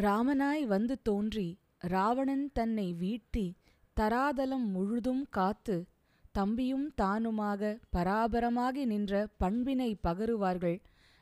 [0.00, 3.52] ராமனாய் வந்து தோன்றி ராவணன் தன்னை வீழ்த்தி
[4.00, 5.86] தராதலம் முழுதும் காத்து
[6.32, 10.80] தம்பியும் தானுமாக பராபரமாகி நின்ற பண்பினை பகருவார்கள்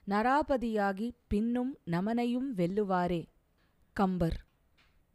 [0.09, 3.27] நராபதியாகி பின்னும் நமனையும் வெல்லுவாரே.
[3.93, 4.37] கம்பர்.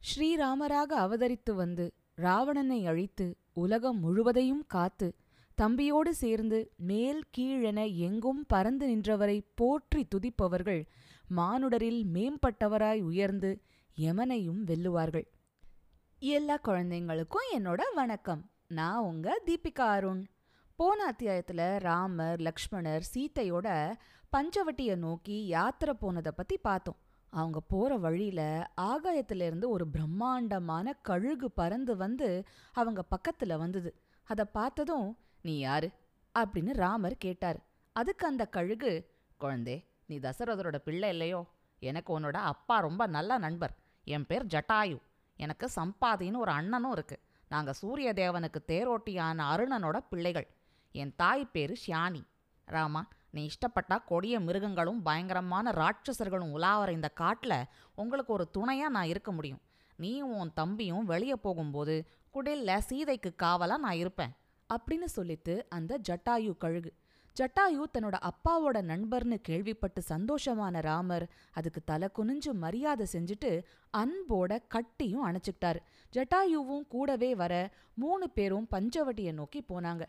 [0.01, 5.15] ஸ்ரீராமராக அவதரித்து வந்து ராவணனை அழித்து உலகம் முழுவதையும் காத்து
[5.61, 10.85] தம்பியோடு சேர்ந்து மேல் கீழென எங்கும் பறந்து நின்றவரை போற்றி துதிப்பவர்கள்
[11.27, 13.61] மானுடரில் மேம்பட்டவராய் உயர்ந்து
[13.97, 15.27] யமனையும் வெல்லுவார்கள்.
[16.19, 18.49] எல்லா குழந்தைங்களுக்கும் என்னோட வணக்கம்.
[18.67, 20.25] நான் உங்க தீபிகா அருண்.
[20.75, 23.93] போன அத்தியாயத்துல ராமர் லக்ஷ்மணர் சீத்தையோட
[24.31, 26.97] பஞ்சவட்டியை நோக்கி யாத்திரை போனதை பத்தி பார்த்தோம்
[27.29, 33.95] அவங்க போற வழியில் ஆகாயத்திலிருந்து ஒரு பிரம்மாண்டமான கழுகு பறந்து வந்து அவங்க பக்கத்துல வந்தது.
[34.23, 35.91] அதை பார்த்ததும் நீ யாரு?
[36.39, 37.59] அப்படின்னு ராமர் கேட்டார்.
[37.91, 41.45] அதுக்கு அந்த கழுகு குழந்தே நீ தசரதரோட பிள்ளை இல்லையோ?
[41.79, 43.75] எனக்கு உன்னோட அப்பா ரொம்ப நல்ல நண்பர்.
[44.03, 45.01] என் பேர் ஜட்டாயு.
[45.35, 47.19] எனக்கு சம்பாதின்னு ஒரு அண்ணனும் இருக்கு.
[47.49, 50.47] நாங்கள் சூரிய தேவனுக்கு தேரோட்டியான அருணனோட பிள்ளைகள்.
[50.91, 52.21] என் தாய் பேரு ஷியானி.
[52.65, 59.31] ராமா நீ இஷ்டப்பட்டா கொடிய மிருகங்களும் பயங்கரமான ராட்சசர்களும் உலாவற இந்த காட்டில் உங்களுக்கு ஒரு துணையாக நான் இருக்க
[59.31, 59.61] முடியும்.
[59.95, 64.33] நீயும் உன் தம்பியும் வெளியே போகும்போது குடில்ல சீதைக்கு காவலா நான் இருப்பேன்.
[64.71, 66.93] அப்படின்னு சொல்லித்து அந்த ஜட்டாயு கழுகு.
[67.39, 73.63] ஜட்டாயு தன்னோட அப்பாவோட நண்பர்னு கேள்விப்பட்டு சந்தோஷமான ராமர் அதுக்கு தலை குனிஞ்சு மரியாதை செஞ்சுட்டு
[73.97, 75.79] அன்போட கட்டியும் அணைச்சுக்கிட்டாரு.
[76.13, 80.01] ஜட்டாயுவும் கூடவே வர மூணு பேரும் பஞ்சவட்டியை நோக்கி போனாங்க.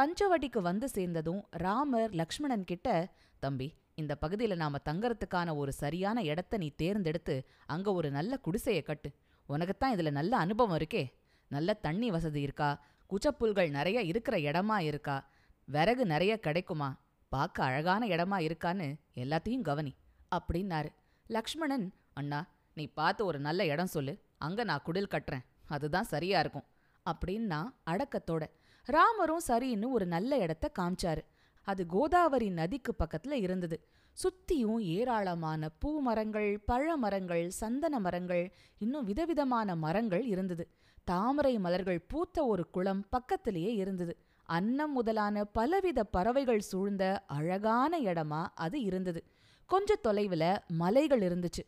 [0.00, 6.70] பஞ்சவட்டிக்கு வந்து சேர்ந்ததும் ராமர் லக்ஷ்மணன் கிட்ட தம்பி இந்த பகுதியில நாம தங்கறதுக்கான ஒரு சரியான இடத்த நீ
[6.76, 9.10] தேர்ந்தெடுத்து அங்க ஒரு நல்ல குடிசையை கட்டு.
[9.48, 11.12] உனக்குத்தான் இதுல நல்ல அனுபவம் இருக்கே.
[11.48, 12.84] நல்ல தண்ணி வசதி இருக்கா?
[13.10, 15.28] குச்சப்புல்கள் நிறைய இருக்கிற இடமா இருக்கா?
[15.64, 17.00] விறகு நிறைய கிடைக்குமா?
[17.28, 19.94] பார்க்க அழகான இடமா இருக்கான்னு எல்லாத்தையும் கவனி
[20.34, 20.88] அப்படின்னாரு.
[21.26, 24.20] லக்ஷ்மணன் அண்ணா நீ பார்த்து ஒரு நல்ல இடம் சொல்லு.
[24.38, 25.44] அங்க நான் குடில் கட்டுறேன்.
[25.66, 26.64] அதுதான் சரியா இருக்கும்
[27.10, 28.42] அப்படின்னா அடக்கத்தோட.
[28.84, 31.22] ராமரும் சரின்னு ஒரு நல்ல இடத்த காமிச்சாரு.
[31.62, 33.86] அது கோதாவரி நதிக்கு பக்கத்துல இருந்தது.
[34.16, 40.70] சுத்தியும் ஏராளமான பூ மரங்கள் பழ மரங்கள் சந்தன மரங்கள் இன்னும் விதவிதமான மரங்கள் இருந்தது.
[41.10, 44.16] தாமரை மலர்கள் பூத்த ஒரு குளம் பக்கத்திலேயே இருந்தது.
[44.48, 49.20] அன்னம் முதலான பலவித பறவைகள் சூழ்ந்த அழகான இடமா அது இருந்தது.
[49.66, 51.62] கொஞ்ச தொலைவுல மலைகள் இருந்துச்சு.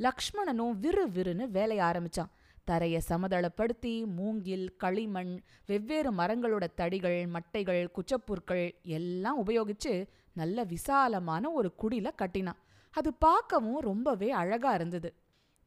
[0.00, 2.32] லக்ஷ்மணனும் விறு விறுன்னு வேலைய ஆரம்பிச்சான்.
[2.70, 9.94] தரைய சமதளப்படுத்தி மூங்கில் களிமண் வெவ்வேறு மரங்களோட தடிகள் மட்டைகள் குச்சப்புற்கள் எல்லாம் உபயோகிச்சு
[10.32, 12.60] நல்ல விசாலமான ஒரு குடில கட்டினான்.
[12.94, 15.10] அது பார்க்கவும் ரொம்பவே அழகா இருந்தது.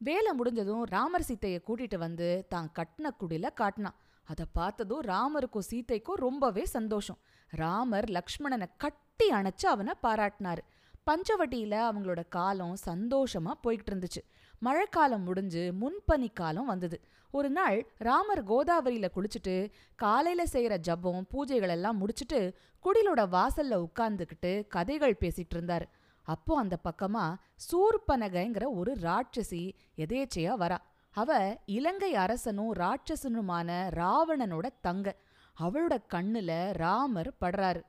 [0.02, 3.96] வேலை முடிஞ்சதும் ராமர் சீத்தையை கூட்டிட்டு வந்து தான் கட்டின குடில காட்டினான்.
[4.24, 7.18] அதை பார்த்ததும் ராமருக்கும் சீத்தைக்கும் ரொம்பவே சந்தோஷம்.
[7.50, 10.62] ராமர் லக்ஷ்மணனை கட்டி அணைச்சு அவனை பாராட்டினாரு.
[11.06, 14.22] பஞ்சவட்டியில அவங்களோட காலம் சந்தோஷமா போய்கிட்டு இருந்துச்சு.
[14.58, 17.00] மழைக்காலம் முடிஞ்சு முன்பனி காலம் வந்தது.
[17.30, 22.40] ஒரு நாள் ராமர் கோதாவரியில குளிச்சுட்டு காலையில செய்யற ஜபம் பூஜைகளெல்லாம் முடிச்சுட்டு
[22.84, 25.86] குடிலோட வாசல்ல உட்கார்ந்துக்கிட்டு கதைகள் பேசிட்டு இருந்தாரு.
[26.32, 27.24] அப்போ அந்த பக்கமா
[27.66, 29.62] சூர்பனகைங்கிற ஒரு ராட்சசி
[29.96, 30.78] எதேச்சையா வரா.
[31.14, 31.30] அவ
[31.76, 33.68] இலங்கை அரசனும் ராட்சசனுமான
[34.00, 35.16] ராவணனோட தங்க.
[35.56, 37.82] அவளோட கண்ணுல ராமர் படுறாரு.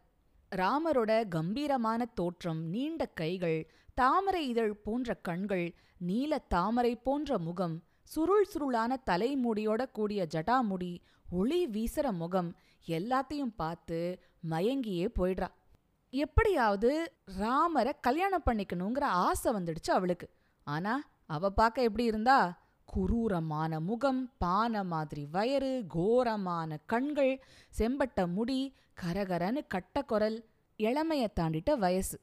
[0.51, 3.59] ராமரோட கம்பீரமான தோற்றம் நீண்ட கைகள்
[3.93, 5.67] தாமரை இதழ் போன்ற கண்கள்
[6.09, 7.75] நீல தாமரை போன்ற முகம்
[8.13, 10.91] சுருள் சுருளான தலைமுடியோட கூடிய ஜடாமுடி
[11.29, 12.49] ஒளி வீசுற முகம்
[12.87, 13.99] எல்லாத்தையும் பார்த்து
[14.49, 15.49] மயங்கியே போயிடுறா.
[16.13, 20.29] எப்படியாவது ராமரை கல்யாணம் பண்ணிக்கணுங்கிற ஆசை வந்துடுச்சு அவளுக்கு.
[20.63, 22.59] ஆனா அவ பார்க்க எப்படி இருந்தா
[22.95, 27.43] குரூரமான முகம் பானை மாதிரி வயறு கோரமான கண்கள்
[27.79, 30.45] செம்பட்ட முடி கரகரன்னு கட்ட குரல்
[30.77, 32.19] இளமைய தாண்டிட்ட வயசு.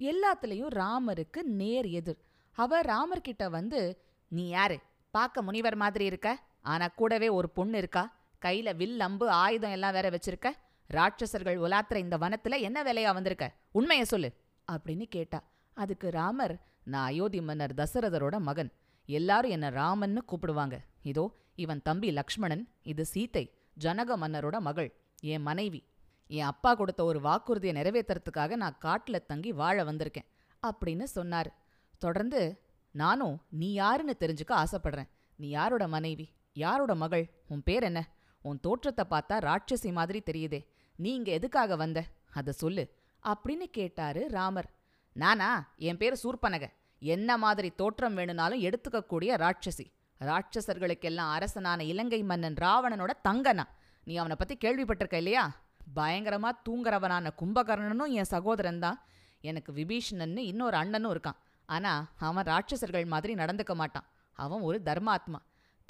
[0.00, 2.20] எல்லாத்துலேயும் ராமருக்கு நேர் எதிர்.
[2.52, 3.80] அவ ராமர்கிட்ட வந்து
[4.28, 4.78] நீ யாரு?
[5.10, 6.38] பார்க்க முனிவர் மாதிரி இருக்க?
[6.62, 8.16] ஆனா கூடவே ஒரு பொண்ணு இருக்கா?
[8.44, 10.52] கையில வில் அம்பு ஆயுதம் எல்லாம் வேற வச்சிருக்க?
[10.90, 13.54] ராட்சசர்கள் உலாத்துற இந்த வனத்துல என்ன வேலையா வந்திருக்க?
[13.74, 14.32] உண்மைய சொல்லு.
[14.72, 15.42] அப்படின்னு கேட்டா
[15.74, 18.72] அதுக்கு ராமர் நான் அயோத்தி மன்னர் தசரதரோட மகன்.
[19.06, 20.78] எல்லாரும் என்ன ராமன்னு கூப்பிடுவாங்க.
[21.02, 23.50] இதோ இவன் தம்பி லக்ஷ்மணன் இது சீத்தை
[23.80, 25.84] ஜனக மன்னரோட மகள் என் மனைவி.
[26.26, 30.28] என் அப்பா கொடுத்த ஒரு வாக்குறுதியை நிறைவேற்றுறதுக்காக நான் காட்டுல தங்கி வாழ வந்திருக்கேன்
[30.66, 31.54] அப்படின்னு சொன்னார்.
[31.98, 32.60] தொடர்ந்து
[32.90, 35.08] நானும் நீ யாருன்னு தெரிஞ்சுக்க ஆசைப்படுறேன்.
[35.36, 36.32] நீ யாரோட மனைவி?
[36.52, 37.30] யாரோட மகள்?
[37.48, 38.08] உன் பேர் என்ன?
[38.42, 40.66] உன் தோற்றத்தை பார்த்தா ராட்சசி மாதிரி தெரியுதே.
[40.96, 42.04] நீ இங்க எதுக்காக வந்த?
[42.32, 42.94] அதை சொல்லு.
[43.22, 44.70] அப்படின்னு கேட்டாரு ராமர்.
[45.12, 45.72] நானா?
[45.76, 46.66] என் பேர் சூர்பனக
[47.00, 49.92] என்ன மாதிரி தோற்றம் வேணும்னாலும் எடுத்துக்கக்கூடிய ராட்சசி.
[50.20, 53.62] ராட்சசர்களுக்கெல்லாம் அரசனான இலங்கை மன்னன் ராவணனோட தங்கனா.
[54.04, 55.56] நீ அவனை பத்தி கேள்விப்பட்டிருக்க இல்லையா?
[55.96, 59.04] பயங்கரமா தூங்குறவனான கும்பகர்ணனும் என் சகோதரன் தான்.
[59.40, 61.36] எனக்கு விபீஷணன்னு இன்னொரு அண்ணனும் இருக்கான்.
[61.66, 64.08] ஆனா அவன் ராட்சசர்கள் மாதிரி நடந்துக்க மாட்டான்.
[64.32, 65.38] அவன் ஒரு தர்மாத்மா.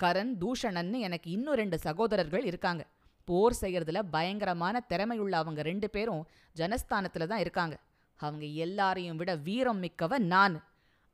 [0.03, 2.87] கரண் தூஷணன்னு எனக்கு இன்னும் ரெண்டு சகோதரர்கள் இருக்காங்க.
[3.27, 6.27] போர் செய்யறதுல பயங்கரமான திறமையுள்ள அவங்க ரெண்டு பேரும்
[6.57, 7.79] ஜனஸ்தானத்துல தான் இருக்காங்க.
[8.17, 10.65] அவங்க எல்லாரையும் விட வீரம் மிக்கவ நான்.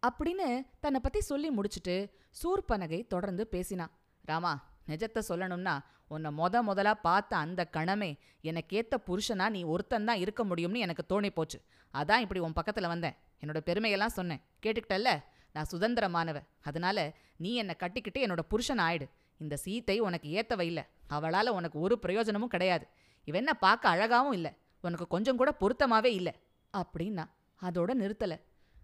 [0.07, 2.11] அப்படின்னு தன்னை பத்தி சொல்லி முடிச்சுட்டு
[2.43, 3.91] சூர்பனகை தொடர்ந்து பேசினான்
[4.23, 5.79] ராமா நிஜத்தை சொல்லணும்னா
[6.09, 11.61] உன்னை மொத முதலா பார்த்த அந்த கணமே எனக்கேத்த புருஷனா நீ ஒருத்தன் இருக்க முடியும்னு எனக்கு தோணி போச்சு.
[11.95, 13.15] அதான் இப்படி உன் பக்கத்துல வந்தேன்.
[13.41, 14.41] என்னோட பெருமையெல்லாம் சொன்னேன்.
[14.63, 15.23] கேட்டுக்கிட்டல்ல?
[15.53, 16.43] நான் சுதந்திரமானவ.
[16.63, 19.09] அதனால நீ என்னை கட்டிக்கிட்டு என்னோட புருஷன் ஆயிடு.
[19.43, 20.85] இந்த சீத்தை உனக்கு ஏத்தவை இல்லை.
[21.11, 22.87] அவளால உனக்கு ஒரு பிரயோஜனமும் கிடையாது.
[23.25, 24.49] இவ என்ன பார்க்க அழகாவும் இல்ல.
[24.81, 26.31] உனக்கு கொஞ்சம் கூட பொருத்தமாவே இல்ல.
[26.77, 27.25] அப்படின்னா
[27.63, 28.35] அதோட நிறுத்தல.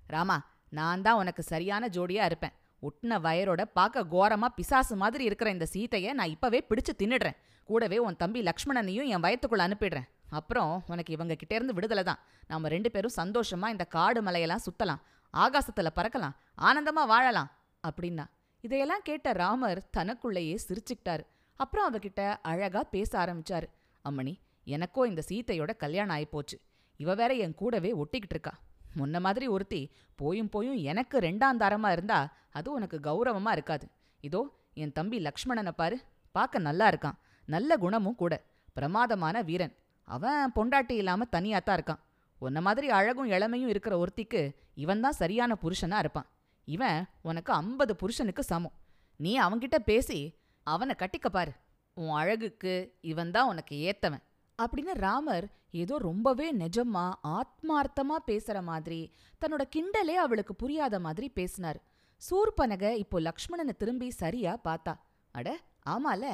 [0.07, 0.39] ராமா
[0.69, 2.55] நான் தான் உனக்கு சரியான ஜோடியா இருப்பேன்.
[2.83, 7.37] ஒட்டின வயரோட பார்க்க கோரமா பிசாசு மாதிரி இருக்கிற இந்த சீத்தைய நான் இப்பவே பிடிச்சு தின்னுடுறேன்.
[7.65, 10.09] கூடவே உன் தம்பி லக்ஷ்மணனையும் என் வயத்துக்குள்ள அனுப்பிடுறேன்.
[10.31, 12.21] அப்புறம் உனக்கு இவங்க கிட்டேருந்து விடுதலை தான்.
[12.47, 15.01] நாம ரெண்டு பேரும் சந்தோஷமா இந்த காடு மலையெல்லாம் சுத்தலாம்.
[15.33, 16.35] ஆகாசத்துல பறக்கலாம்.
[16.61, 17.51] ஆனந்தமா வாழலாம்.
[17.89, 18.25] அப்படின்னா
[18.61, 21.25] இதையெல்லாம் கேட்ட ராமர் தனக்குள்ளேயே சிரிச்சுக்கிட்டாரு.
[21.57, 23.69] அப்புறம் அவகிட்ட அழகா பேச ஆரம்பிச்சாரு.
[24.05, 24.35] அம்மணி
[24.65, 26.57] எனக்கோ இந்த சீத்தையோட கல்யாணம் ஆயிப்போச்சு.
[26.97, 28.53] இவ வேற என் கூடவே ஒட்டிக்கிட்டு இருக்கா.
[28.97, 29.81] முன்ன மாதிரி ஒருத்தி
[30.17, 32.19] போயும் போயும் எனக்கு ரெண்டாம் தரமா இருந்தா
[32.51, 33.87] அது உனக்கு கௌரவமா இருக்காது.
[34.21, 34.41] இதோ
[34.75, 35.99] என் தம்பி லக்ஷ்மணனை பாரு.
[36.33, 37.19] பார்க்க நல்லா இருக்கான்.
[37.47, 38.35] நல்ல குணமும் கூட.
[38.73, 39.75] பிரமாதமான வீரன்.
[40.05, 42.03] அவன் பொண்டாட்டி இல்லாம தனியாத்தான் இருக்கான்.
[42.39, 44.43] உன்ன மாதிரி அழகும் இளமையும் இருக்கிற ஒருத்திக்கு
[44.75, 46.29] இவன் தான் சரியான புருஷனா இருப்பான்.
[46.75, 48.75] இவன் உனக்கு ஐம்பது புருஷனுக்கு சமம்.
[49.17, 50.19] நீ அவன்கிட்ட பேசி
[50.67, 51.53] அவனை கட்டிக்க பாரு.
[51.97, 54.25] உன் அழகுக்கு இவன் தான் உனக்கு ஏத்தவன்.
[54.59, 55.47] அப்படின்னு ராமர்
[55.83, 57.05] ஏதோ ரொம்பவே நிஜமா
[57.37, 59.01] ஆத்மார்த்தமா பேசுற மாதிரி
[59.41, 61.79] தன்னோட கிண்டலே அவளுக்கு புரியாத மாதிரி பேசினார்.
[62.23, 64.95] சூர்பனக இப்போ லக்ஷ்மணனை திரும்பி சரியா பார்த்தா.
[65.35, 65.49] அட
[65.87, 66.25] ஆமால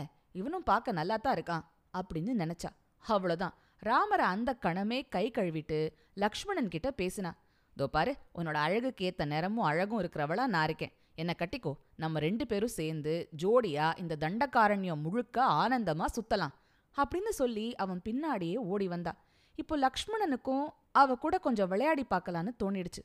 [0.40, 1.64] இவனும் பார்க்க நல்லா தான் இருக்கான்
[1.98, 2.70] அப்படின்னு நினைச்சா.
[3.04, 5.78] அவ்வளோதான் ராமரை அந்த கணமே கை கழுவிட்டு
[6.14, 7.32] லக்ஷ்மணன் கிட்ட பேசினா.
[7.78, 10.92] தோ பாரு உன்னோட அழகுக்கு ஏற்ற நிறமும் அழகும் இருக்கிறவளா நான் இருக்கேன்.
[11.14, 11.72] என்னை கட்டிக்கோ.
[11.96, 16.54] நம்ம ரெண்டு பேரும் சேர்ந்து ஜோடியா இந்த தண்டக்காரண்யம் முழுக்க ஆனந்தமா சுத்தலாம்
[16.96, 19.12] அப்படின்னு சொல்லி அவன் பின்னாடியே ஓடி வந்தா.
[19.54, 23.02] இப்போ லக்ஷ்மணனுக்கும் அவ கூட கொஞ்சம் விளையாடி பார்க்கலான்னு தோணிடுச்சு.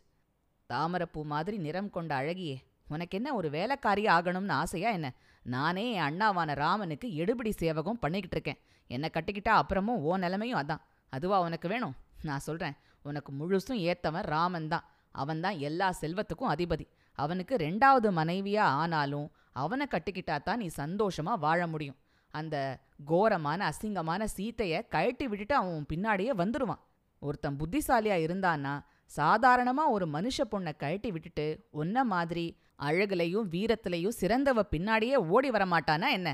[0.70, 2.58] தாமரப்பூ மாதிரி நிறம் கொண்ட அழகியே
[2.88, 5.14] உனக்கு என்ன ஒரு வேலைக்காரி ஆகணும்னு ஆசையா என்ன?
[5.44, 8.60] நானே என் அண்ணாவான ராமனுக்கு எடுபிடி சேவகம் பண்ணிக்கிட்டு இருக்கேன்.
[8.88, 10.82] என்னை கட்டிக்கிட்டா அப்புறமும் ஓ நிலைமையும் அதான்.
[11.10, 11.96] அதுவா உனக்கு வேணும்?
[12.24, 12.76] நான் சொல்றேன்.
[13.04, 14.86] உனக்கு முழுசும் ஏத்தவன் ராமன் தான்.
[15.16, 16.86] அவன் தான் எல்லா செல்வத்துக்கும் அதிபதி.
[17.18, 21.98] அவனுக்கு ரெண்டாவது மனைவியா ஆனாலும் அவனை கட்டிக்கிட்டா தான் நீ சந்தோஷமா வாழ முடியும்.
[22.34, 22.56] அந்த
[23.06, 26.82] கோரமான அசிங்கமான சீத்தைய கழட்டி விட்டுட்டு அவன் பின்னாடியே வந்துடுவான்
[27.22, 28.74] ஒருத்தன் புத்திசாலியா இருந்தான்னா
[29.18, 32.46] சாதாரணமா ஒரு மனுஷ பொண்ணை கழட்டி விட்டுட்டு ஒன்ன மாதிரி
[32.80, 36.30] அழகுலையும் வீரத்திலையும் சிறந்தவ பின்னாடியே ஓடி வரமாட்டானா என்ன?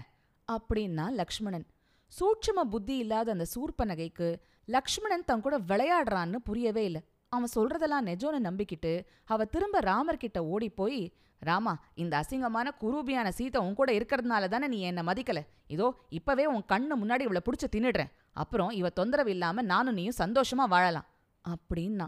[0.47, 1.65] அப்படின்னா லக்ஷ்மணன்.
[2.11, 4.27] சூட்சும புத்தி இல்லாத அந்த சூர்பனகைக்கு
[4.67, 7.01] லக்ஷ்மணன் தன் கூட விளையாடுறான்னு புரியவே இல்லை.
[7.29, 8.91] அவன் சொல்றதெல்லாம் நெஜோன்னு நம்பிக்கிட்டு
[9.25, 10.99] அவ திரும்ப ராமர்கிட்ட ஓடி போய்
[11.41, 15.39] ராமா இந்த அசிங்கமான குரூபியான சீதை உன் கூட இருக்கிறதுனால தானே நீ என்னை மதிக்கல.
[15.67, 18.11] இதோ இப்பவே உன் கண்ணு முன்னாடி இவளை பிடிச்சி தின்னுடுறேன்.
[18.33, 21.07] அப்புறம் இவ தொந்தரவு இல்லாம நானும் நீயும் சந்தோஷமா வாழலாம்.
[21.45, 22.07] அப்படின்னா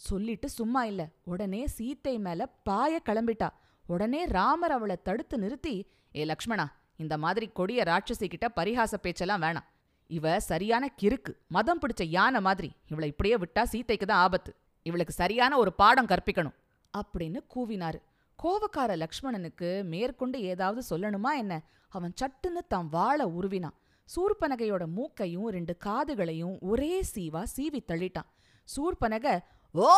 [0.00, 1.02] சொல்லிட்டு சும்மா இல்ல.
[1.24, 3.48] உடனே சீத்தை மேல பாய கிளம்பிட்டா.
[3.86, 5.74] உடனே ராமர் அவளை தடுத்து நிறுத்தி
[6.16, 6.66] ஏ லக்ஷ்மணா
[6.96, 9.66] இந்த மாதிரி கொடிய ராட்சசி கிட்ட பரிகாச பேச்செல்லாம் வேணாம்.
[10.10, 12.72] இவ சரியான கிறுக்கு மதம் பிடிச்ச யானை மாதிரி.
[12.86, 14.56] இவளை இப்படியே விட்டா சீத்தைக்கு தான் ஆபத்து.
[14.82, 16.56] இவளுக்கு சரியான ஒரு பாடம் கற்பிக்கணும்
[16.94, 17.98] அப்படின்னு கூவினாரு.
[18.38, 21.54] கோவக்கார லக்ஷ்மணனுக்கு மேற்கொண்டு ஏதாவது சொல்லணுமா என்ன?
[21.88, 23.76] அவன் சட்டுன்னு தான் வாழ உருவினான்.
[24.08, 28.28] சூர்பனகையோட மூக்கையும் ரெண்டு காதுகளையும் ஒரே சீவா சீவி தள்ளிட்டான்.
[28.76, 29.26] சூர்பனக
[29.74, 29.88] ஓ!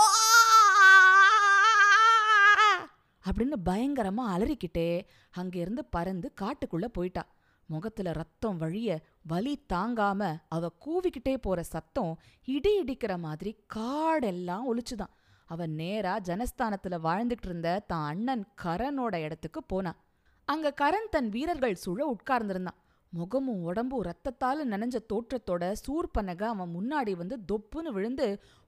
[3.25, 4.89] அப்படின்னு பயங்கரமா அலறிக்கிட்டே
[5.35, 7.23] அங்கிருந்து பறந்து காட்டுக்குள்ள போயிட்டா.
[7.69, 12.13] முகத்துல ரத்தம் வழிய வலி தாங்காம அவ கூவிக்கிட்டே போற சத்தம்
[12.45, 15.15] இடி இடிக்கிற மாதிரி காடெல்லாம் ஒலிச்சுதான்.
[15.47, 19.99] அவ நேரா ஜனஸ்தானத்துல வாழ்ந்துட்டு இருந்த தான் அண்ணன் கரனோட இடத்துக்கு போனான்
[20.49, 22.79] அங்க கரண் தன் வீரர்கள் சுழ உட்கார்ந்திருந்தான்.
[23.13, 28.27] முகமும் உடம்பும் ரத்தத்தால நனைஞ்ச தோற்றத்தோட சூர்பனக அவன் முன்னாடி வந்து தொப்புன்னு விழுந்து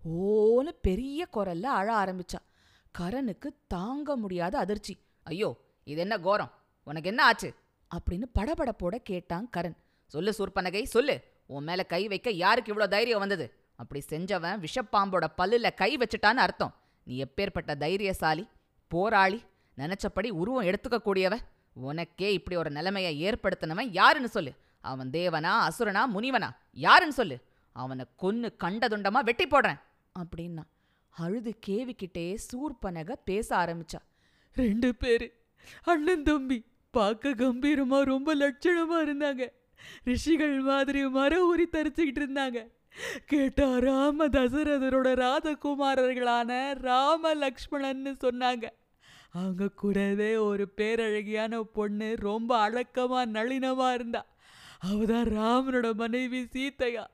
[0.09, 2.47] ஓன்னு பெரிய குரல்ல அழ ஆரம்பிச்சான்
[2.95, 4.95] கரனுக்கு தாங்க முடியாத அதிர்ச்சி.
[5.23, 5.51] ஐயோ
[5.87, 6.53] இது என்ன கோரம்?
[6.87, 7.51] உனக்கு என்ன ஆச்சு?
[7.95, 9.77] அப்படின்னு படபடப்போட கேட்டான் கரண்.
[10.07, 11.25] சொல்லு சூர்பனகை சொல்லு.
[11.47, 13.55] உன் மேல கை வைக்க யாருக்கு இவ்வளோ தைரியம் வந்தது?
[13.77, 16.75] அப்படி செஞ்சவன் விஷப்பாம்போட பல்லுல கை வச்சுட்டான்னு அர்த்தம்.
[17.05, 18.49] நீ எப்பேற்பட்ட தைரியசாலி
[18.89, 19.43] போராளி
[19.77, 21.39] நினைச்சபடி உருவம் எடுத்துக்கக்கூடியவ
[21.73, 24.53] உனக்கே இப்படி ஒரு நிலைமையை ஏற்படுத்தினவன் யாருன்னு சொல்லு.
[24.81, 26.51] அவன் தேவனா அசுரனா முனிவனா?
[26.73, 27.39] யாருன்னு சொல்லு.
[27.73, 29.81] அவனை கொன்னு கண்டதுண்டமா வெட்டி போடுறேன்.
[30.19, 30.63] அப்படின்னா
[31.11, 34.01] அழுது கேவிக்கிட்டே சூர்பனக பேச ஆரம்பிச்சா.
[34.55, 35.27] ரெண்டு பேரு
[35.83, 39.45] அண்ணன் தம்பி பார்க்க கம்பீரமாக ரொம்ப லட்சணமாக இருந்தாங்க.
[40.05, 42.67] ரிஷிகள் மாதிரி மர உரி தரிச்சுக்கிட்டு இருந்தாங்க.
[43.27, 48.67] கேட்டா ராம தசரதரோட ராதகுமாரர்களான ராம லக்ஷ்மணன்னு சொன்னாங்க.
[49.33, 54.27] அவங்க கூடவே ஒரு பேரழகியான பொண்ணு ரொம்ப அடக்கமா நளினமாக இருந்தா.
[54.89, 57.07] அவதான் ராமனோட மனைவி சீத்தையா.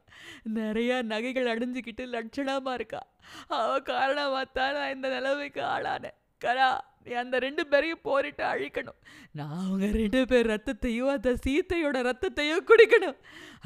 [0.55, 3.03] நிறையா நகைகள் அணிஞ்சிக்கிட்டு லட்சணமாக இருக்கா.
[3.47, 6.19] அவ காரணமாக தான் நான் இந்த நிலைமைக்கு ஆளானேன்.
[6.45, 6.71] கரா.
[7.07, 8.99] நீ அந்த ரெண்டு பேரையும் போரிட்டு அழிக்கணும்.
[9.39, 13.19] நான் அவங்க ரெண்டு பேர் ரத்தத்தையும் அந்த சீத்தையோட ரத்தத்தையும் குடிக்கணும்.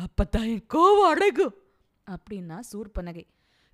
[0.04, 1.54] அப்பத்தான் என் கோவம் அடகும்
[2.06, 3.24] அப்படின்னா சூர்பனகை.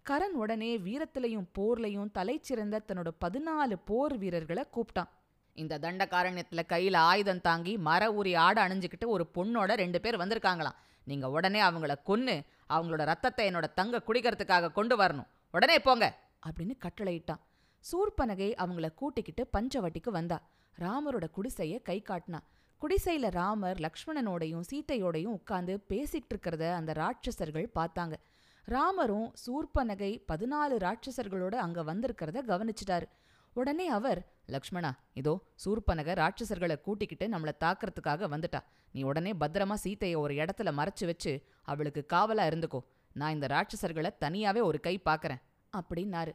[0.07, 5.11] கரண் உடனே வீரத்திலையும் போர்லையும் தலைச்சிறந்த தன்னோட பதினாலு போர் வீரர்களை கூப்பிட்டான்.
[5.63, 10.79] இந்த தண்டகாரண்யத்துல கையில ஆயுதம் தாங்கி மர உரி ஆடை அணிஞ்சுக்கிட்டு ஒரு பொண்ணோட ரெண்டு பேர் வந்திருக்காங்களாம்.
[11.11, 12.37] நீங்க உடனே அவங்கள கொன்னு
[12.75, 15.29] அவங்களோட ரத்தத்தை என்னோட தங்க குடிக்கிறதுக்காக கொண்டு வரணும்.
[15.57, 16.07] உடனே போங்க
[16.47, 17.43] அப்படின்னு கட்டளையிட்டான்.
[17.93, 20.39] சூர்பனகை அவங்கள கூட்டிக்கிட்டு பஞ்சவட்டிக்கு வந்தா.
[20.79, 22.39] ராமரோட குடிசைய கை காட்டினா.
[22.83, 28.13] குடிசையில ராமர் லக்ஷ்மணனோடையும் சீத்தையோடையும் உட்கார்ந்து பேசிட்டு இருக்கிறத அந்த ராட்சசர்கள் பார்த்தாங்க.
[28.65, 33.07] ராமரும் சூர்பனகை பதினாலு ராட்சசர்களோட அங்க வந்திருக்கிறத கவனிச்சிட்டாரு.
[33.53, 38.61] உடனே அவர் லக்ஷ்மணா இதோ சூர்பனக ராட்சசர்களை கூட்டிக்கிட்டு நம்மள தாக்கறதுக்காக வந்துட்டா.
[38.93, 42.81] நீ உடனே பத்திரமா சீத்தையை ஒரு இடத்துல மறைச்சு வச்சு அவளுக்கு காவலா இருந்துக்கோ.
[43.13, 46.33] நான் இந்த ராட்சசர்களை தனியாவே ஒரு கை பார்க்கறேன் அப்படின்னாரு.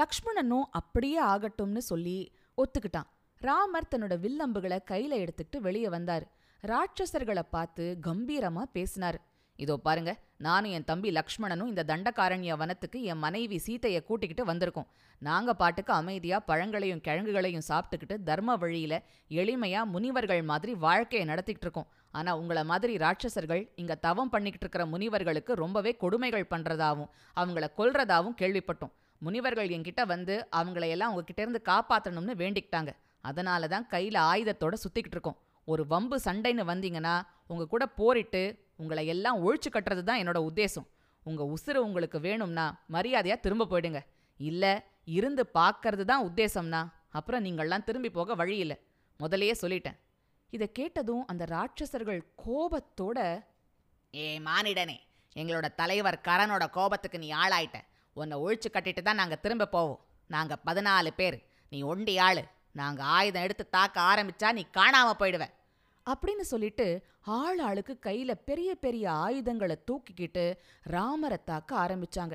[0.00, 2.18] லக்ஷ்மணனும் அப்படியே ஆகட்டும்னு சொல்லி
[2.62, 3.08] ஒத்துக்கிட்டான்.
[3.40, 6.24] ராமர் தன்னோட வில்லம்புகளை கையில எடுத்துக்கிட்டு வெளியே வந்தார்.
[6.62, 9.18] ராட்சசர்களை பார்த்து கம்பீரமா பேசினார்.
[9.58, 10.12] இதோ பாருங்க
[10.46, 14.88] நானும் என் தம்பி லக்ஷ்மணனும் இந்த தண்டகாரண்ய வனத்துக்கு என் மனைவி சீதையை கூட்டிக்கிட்டு வந்திருக்கோம்.
[15.22, 18.94] நாங்க பாட்டுக்கு அமைதியா பழங்களையும் கிழங்குகளையும் சாப்பிட்டுக்கிட்டு தர்ம வழியில
[19.40, 21.90] எளிமையா முனிவர்கள் மாதிரி வாழ்க்கையை நடத்திக்கிட்டு இருக்கோம்.
[22.10, 28.94] ஆனா உங்கள மாதிரி ராட்சசர்கள் இங்க தவம் பண்ணிக்கிட்டு இருக்கிற முனிவர்களுக்கு ரொம்பவே கொடுமைகள் பண்றதாவும் அவங்கள கொல்றதாவும் கேள்விப்பட்டோம்.
[29.24, 32.92] முனிவர்கள் என்கிட்ட வந்து அவங்கள எல்லாம் உங்ககிட்ட இருந்து காப்பாத்தணும்னு வேண்டிக்கிட்டாங்க.
[33.28, 35.38] அதனால தான் கையில ஆயுதத்தோட சுத்திக்கிட்டு இருக்கோம்.
[35.68, 37.14] ஒரு வம்பு சண்டைன்னு வந்தீங்கன்னா
[37.52, 38.42] உங்க கூட போரிட்டு
[38.82, 40.86] உங்களை எல்லாம் ஒழிச்சு கட்டுறது தான் என்னோட உத்தேசம்.
[41.26, 42.64] உங்க உசுறு உங்களுக்கு வேணும்னா
[42.94, 44.00] மரியாதையா திரும்ப போயிடுங்க.
[44.40, 44.64] இல்ல
[45.18, 46.80] இருந்து பார்க்கறது தான் உத்தேசம்னா
[47.18, 48.76] அப்புறம் நீங்கள்லாம் திரும்பி போக வழி இல்லை.
[49.20, 49.98] முதலையே சொல்லிட்டேன்.
[50.52, 53.18] இதை கேட்டதும் அந்த ராட்சசர்கள் கோபத்தோட
[54.14, 54.98] ஏ மானிடனே
[55.36, 57.78] எங்களோட தலைவர் கரனோட கோபத்துக்கு நீ ஆளாயிட்ட.
[58.14, 60.04] உன்னை ஒழிச்சு கட்டிட்டு தான் நாங்கள் திரும்ப போவோம்.
[60.26, 61.44] நாங்கள் பதினாலு பேர்.
[61.70, 62.44] நீ ஒண்டி ஆளு.
[62.72, 65.46] நாங்கள் ஆயுதம் எடுத்து தாக்க ஆரம்பிச்சா நீ காணாம போயிடுவ.
[66.10, 72.32] அப்படின்னு சொல்லிட்டு ஆள் ஆளுக்கு கையில பெரிய பெரிய ஆயுதங்களை தூக்கிக்கிட்டு ராமரை தாக்க ஆரம்பிச்சாங்க.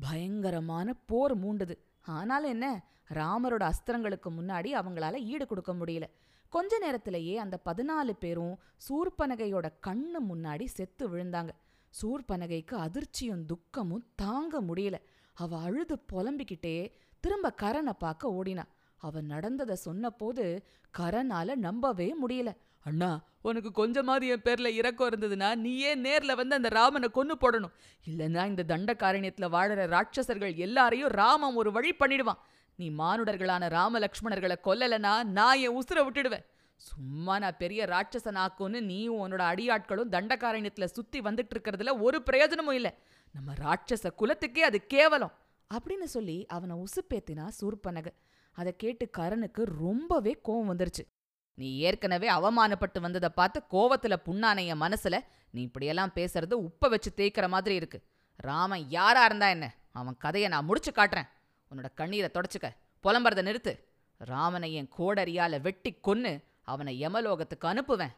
[0.00, 1.76] பயங்கரமான போர் மூண்டுது.
[2.02, 2.84] ஆனாலும் என்ன?
[3.14, 6.02] ராமரோட அஸ்திரங்களுக்கு முன்னாடி அவங்களால ஈடு கொடுக்க முடியல.
[6.48, 8.58] கொஞ்ச நேரத்திலேயே அந்த பதினாலு பேரும்
[8.88, 11.48] சூர்பனகையோட கண்ணு முன்னாடி செத்து விழுந்தாங்க.
[11.90, 14.94] சூர்பனகைக்கு அதிர்ச்சியும் துக்கமும் தாங்க முடியல.
[15.32, 18.64] அவ அழுது புலம்பிக்கிட்டே திரும்ப கரனை பார்க்க ஓடினா.
[18.96, 20.64] அவ நடந்ததை சொன்னபோது
[20.98, 22.56] கரனால நம்பவே முடியல.
[22.84, 27.74] அண்ணா உனக்கு கொஞ்சமாவது என் பேர்ல இறக்கம் இருந்ததுன்னா நீயே நேர்ல வந்து அந்த ராமனை கொன்னு போடணும்.
[28.08, 32.38] இல்லைன்னா இந்த தண்டகாரண்யத்துல வாழற ராட்சசர்கள் எல்லாரையும் ராமன் ஒரு வழி பண்ணிடுவான்.
[32.76, 36.44] நீ மானுடர்களான ராமலக்ஷ்மணர்களை கொல்லலைன்னா நான் என் உசுரை விட்டுடுவேன்.
[36.78, 42.94] சும்மா நான் பெரிய ராட்சசனாக்குன்னு நீயும் உன்னோட அடியாட்களும் தண்டகாரண்யத்தில் சுத்தி வந்துட்டு இருக்கிறதுல ஒரு பிரயோஜனமும் இல்லை.
[43.32, 45.32] நம்ம ராட்சச குலத்துக்கே அது கேவலம்.
[45.74, 48.06] அப்படின்னு சொல்லி அவனை உசுப்பேத்தினா சூர்பனக.
[48.52, 51.06] அதை கேட்டு கரனுக்கு ரொம்பவே கோவம் வந்துருச்சு.
[51.54, 55.20] நீ ஏற்கனவே அவமானப்பட்டு வந்ததை பார்த்து கோவத்துல புண்ணான என் மனசுல
[55.50, 58.02] நீ இப்படியெல்லாம் பேசுறது உப்ப வச்சு தேய்க்கிற மாதிரி இருக்கு.
[58.36, 59.74] ராமன் யாரா இருந்தா என்ன?
[59.92, 61.28] அவன் கதையை நான் முடிச்சு காட்டுறேன்.
[61.70, 62.70] உன்னோட கண்ணீரை தொடச்சுக்க.
[63.02, 63.86] புலம்புறத நிறுத்து.
[64.16, 68.14] ராமனை என் கோடரியால வெட்டி கொன்னு அவனை யமலோகத்துக்கு அனுப்புவேன்.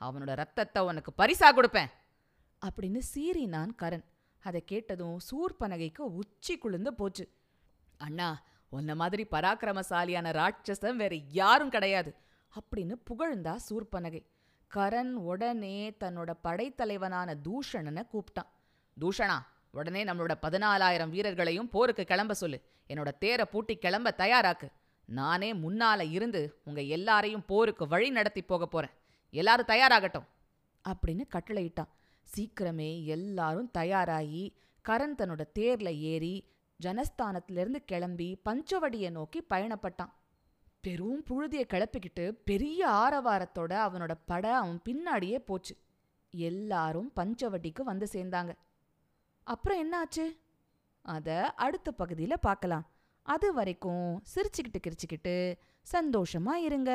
[0.00, 1.90] அவனோட ரத்தத்தை உனக்கு பரிசா கொடுப்பேன்.
[2.66, 4.04] அப்படின்னு சீறினான் கரண்.
[4.40, 7.24] அதை கேட்டதும் சூர்பனகைக்கு உச்சி குளிர்ந்து போச்சு.
[7.98, 8.28] அண்ணா
[8.68, 12.10] உன்ன மாதிரி பராக்கிரமசாலியான ராட்சசன் வேற யாரும் கிடையாது
[12.54, 14.20] அப்படின்னு புகழ்ந்தா சூர்பனகை
[14.74, 18.50] கரண் உடனே தன்னோட படைத்தலைவனான தூஷணனை கூப்பிட்டான்.
[19.00, 19.38] தூஷணா
[19.70, 22.58] உடனே நம்மளோட பதினாலாயிரம் வீரர்களையும் போருக்கு கிளம்ப சொல்லு.
[22.88, 24.68] என்னோட தேரை பூட்டி கிளம்ப தயாராக்கு.
[25.12, 28.90] நானே முன்னால இருந்து உங்க எல்லாரையும் போருக்கு வழி நடத்தி போக போறேன்.
[29.30, 30.26] எல்லாரும் தயாராகட்டும்.
[30.88, 31.88] அப்படின்னு கட்டளையிட்டான்.
[32.36, 34.54] சீக்கிரமே எல்லாரும் தயாராகி
[34.88, 36.48] கரண் தன்னோட தேர்ல ஏறி
[36.82, 40.12] ஜனஸ்தானத்திலிருந்து கிளம்பி பஞ்சவடியை நோக்கி பயணப்பட்டான்.
[40.80, 45.76] பெரும் புழுதியை கிளப்பிக்கிட்டு பெரிய ஆரவாரத்தோட அவனோட பட அவன் பின்னாடியே போச்சு.
[46.30, 48.52] எல்லாரும் பஞ்சவடிக்கு வந்து சேர்ந்தாங்க.
[49.42, 50.38] அப்புறம் என்னாச்சு?
[51.02, 52.91] அத அடுத்த பகுதியில் பார்க்கலாம்.
[53.22, 55.54] அது வரைக்கும் சிரிச்சுக்கிட்டு கிரிச்சுக்கிட்டு
[55.92, 56.92] சந்தோஷமா இருங்க.